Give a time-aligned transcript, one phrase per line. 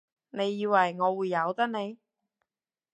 [0.31, 1.99] 你以為我會由得你？